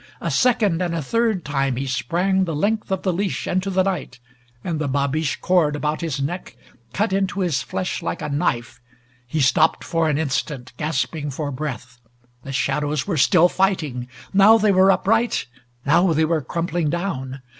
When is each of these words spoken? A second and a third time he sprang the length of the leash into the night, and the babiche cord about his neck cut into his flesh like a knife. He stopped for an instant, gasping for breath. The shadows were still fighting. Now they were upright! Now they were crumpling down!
A 0.19 0.31
second 0.31 0.81
and 0.81 0.95
a 0.95 1.01
third 1.03 1.45
time 1.45 1.75
he 1.75 1.85
sprang 1.85 2.45
the 2.45 2.55
length 2.55 2.91
of 2.91 3.03
the 3.03 3.13
leash 3.13 3.45
into 3.47 3.69
the 3.69 3.83
night, 3.83 4.19
and 4.63 4.79
the 4.79 4.87
babiche 4.87 5.39
cord 5.41 5.75
about 5.75 6.01
his 6.01 6.19
neck 6.19 6.57
cut 6.91 7.13
into 7.13 7.41
his 7.41 7.61
flesh 7.61 8.01
like 8.01 8.19
a 8.19 8.27
knife. 8.27 8.81
He 9.27 9.39
stopped 9.41 9.83
for 9.83 10.09
an 10.09 10.17
instant, 10.17 10.73
gasping 10.75 11.29
for 11.29 11.51
breath. 11.51 11.99
The 12.41 12.51
shadows 12.51 13.05
were 13.05 13.15
still 13.15 13.47
fighting. 13.47 14.07
Now 14.33 14.57
they 14.57 14.71
were 14.71 14.91
upright! 14.91 15.45
Now 15.85 16.13
they 16.13 16.25
were 16.25 16.41
crumpling 16.41 16.89
down! 16.89 17.41